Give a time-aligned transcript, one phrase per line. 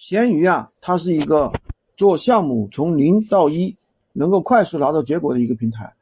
[0.00, 1.52] 闲鱼啊，它是一个
[1.94, 3.76] 做项目从零到一
[4.14, 5.94] 能够快速拿到结果的一个平台。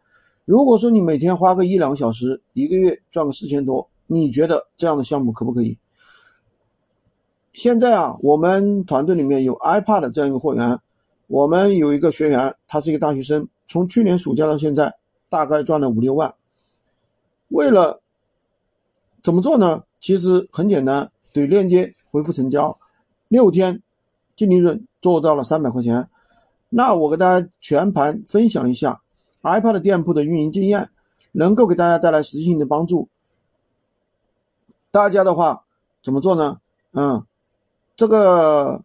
[0.45, 5.77] 如果说你每天花个一两个小时，一个月赚个四千多，你觉得这样的项目可不可以？
[7.53, 10.79] 现在啊，我们团队里面有 iPad 这样一个货源，
[11.27, 14.95] 我们有一个学员，他是一个大学生，从去年暑假到现在，
[15.29, 16.33] 大概赚了五六万。
[17.49, 18.01] 为了
[19.25, 19.83] 怎么做呢？
[20.01, 22.77] 其实很简单，怼链接，回复成交，
[23.27, 23.83] 六天。
[24.39, 26.09] 净利润做到了三百块钱，
[26.69, 29.03] 那我给大家全盘分享一下
[29.43, 30.89] iPad 店铺的运营经验，
[31.33, 33.09] 能够给大家带来实际性的帮助。
[34.93, 35.65] 大家的话
[36.05, 36.59] 怎么做呢？
[36.93, 37.27] 嗯，
[37.97, 38.85] 这个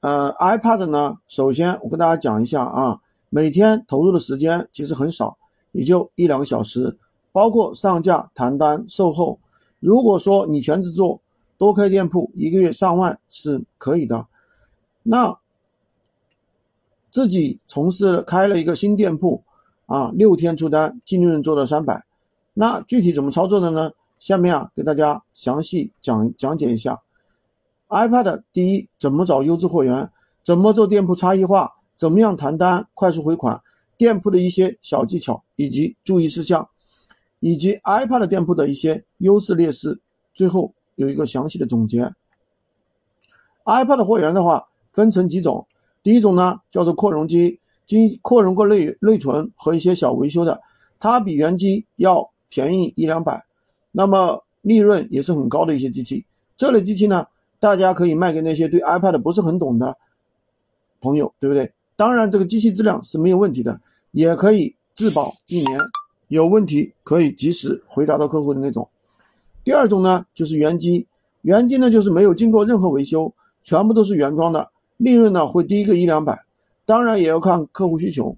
[0.00, 5.36] 呃 iPad 呢，首先我跟大家讲一下啊，每天投入的时间其实很少，
[5.72, 6.96] 也就一两个小时，
[7.32, 9.40] 包括上架、谈单、售后。
[9.80, 11.20] 如果说你全职做，
[11.56, 14.26] 多开店铺，一个月上万是可以的。
[15.02, 15.38] 那
[17.10, 19.42] 自己从事开了一个新店铺，
[19.86, 22.04] 啊，六天出单，净利润做到三百。
[22.52, 23.90] 那具体怎么操作的呢？
[24.18, 27.00] 下面啊，给大家详细讲讲解一下。
[27.88, 30.10] iPad 第一，怎么找优质货源？
[30.42, 31.76] 怎么做店铺差异化？
[31.96, 33.62] 怎么样谈单快速回款？
[33.96, 36.68] 店铺的一些小技巧以及注意事项，
[37.40, 40.00] 以及 iPad 店铺的一些优势劣势。
[40.34, 42.12] 最后有一个详细的总结。
[43.64, 44.67] iPad 货源的话。
[44.92, 45.66] 分成几种，
[46.02, 50.60] 第一种呢叫做扩容机，经扩容过内内存和一些小维修的，
[50.98, 53.44] 它比原机要便宜一两百，
[53.92, 56.24] 那么利润也是很高的一些机器。
[56.56, 57.26] 这类机器呢，
[57.60, 59.96] 大家可以卖给那些对 iPad 不是很懂的
[61.00, 61.72] 朋友，对不对？
[61.96, 63.80] 当然，这个机器质量是没有问题的，
[64.12, 65.80] 也可以质保一年，
[66.28, 68.88] 有问题可以及时回答到客户的那种。
[69.64, 71.06] 第二种呢就是原机，
[71.42, 74.70] 原机呢就是没有经过任何维修，全部都是原装的。
[74.98, 76.38] 利润呢会低个一两百，
[76.84, 78.36] 当然也要看客户需求。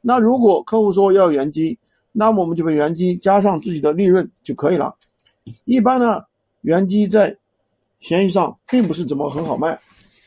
[0.00, 1.76] 那如果客户说要原机，
[2.12, 4.94] 那么我们就把原机加上自己的利润就可以了。
[5.64, 6.22] 一般呢，
[6.60, 7.36] 原机在
[8.00, 9.78] 闲鱼上并不是怎么很好卖，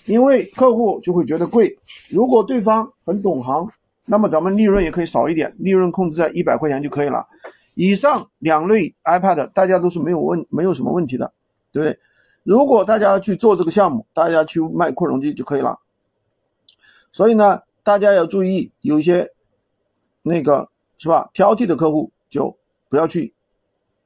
[0.07, 1.77] 因为客户就会觉得贵。
[2.09, 3.69] 如果对方很懂行，
[4.05, 7.25] 那么咱们利润也可以少一点，利润控制在一百块钱就可以了。
[7.75, 11.31] 以上两类 iPad 大家都是没有问没有什么问题的，
[11.71, 11.99] 对不对？
[12.47, 15.77] 如果大家去做这个项目，大家去卖扩容机就可以了。
[17.11, 19.29] 所以呢，大家要注意，有一些
[20.21, 22.57] 那个是吧挑剔的客户就
[22.87, 23.33] 不要去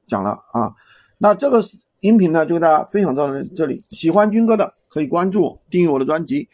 [0.08, 0.74] 讲了啊。
[1.18, 1.62] 那这个
[2.00, 3.78] 音频呢，就跟大家分享到这里。
[3.90, 6.48] 喜欢军哥的可以关注我，订阅我的专辑，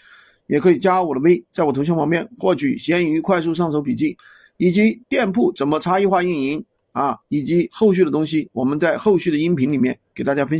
[0.46, 4.14] 也可以加我的微，在我头像旁边获取闲鱼快速上手笔记，
[4.58, 6.62] 以及店铺怎么差异化运营
[6.92, 10.56] 啊，以及后续的东西，我们在后续的音频里面给大家分享。